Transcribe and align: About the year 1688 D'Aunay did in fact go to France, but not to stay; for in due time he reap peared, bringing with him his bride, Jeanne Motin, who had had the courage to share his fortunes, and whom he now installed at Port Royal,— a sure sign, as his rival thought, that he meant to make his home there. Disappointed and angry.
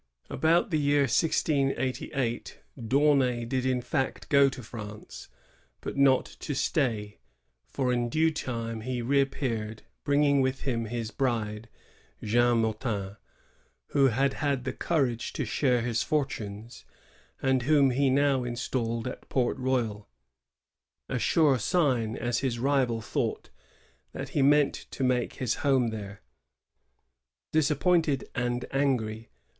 About 0.31 0.71
the 0.71 0.79
year 0.79 1.01
1688 1.03 2.59
D'Aunay 2.87 3.45
did 3.45 3.67
in 3.67 3.83
fact 3.83 4.29
go 4.29 4.49
to 4.49 4.63
France, 4.63 5.29
but 5.79 5.95
not 5.95 6.25
to 6.39 6.55
stay; 6.55 7.19
for 7.67 7.93
in 7.93 8.09
due 8.09 8.31
time 8.31 8.81
he 8.81 9.03
reap 9.03 9.29
peared, 9.33 9.83
bringing 10.03 10.41
with 10.41 10.61
him 10.61 10.85
his 10.85 11.11
bride, 11.11 11.69
Jeanne 12.23 12.63
Motin, 12.63 13.17
who 13.89 14.07
had 14.07 14.33
had 14.33 14.63
the 14.63 14.73
courage 14.73 15.33
to 15.33 15.45
share 15.45 15.81
his 15.81 16.01
fortunes, 16.01 16.83
and 17.39 17.61
whom 17.61 17.91
he 17.91 18.09
now 18.09 18.43
installed 18.43 19.07
at 19.07 19.29
Port 19.29 19.55
Royal,— 19.59 20.09
a 21.09 21.19
sure 21.19 21.59
sign, 21.59 22.17
as 22.17 22.39
his 22.39 22.57
rival 22.57 23.01
thought, 23.01 23.51
that 24.13 24.29
he 24.29 24.41
meant 24.41 24.87
to 24.89 25.03
make 25.03 25.33
his 25.33 25.57
home 25.61 25.89
there. 25.89 26.23
Disappointed 27.51 28.27
and 28.33 28.65
angry. 28.71 29.29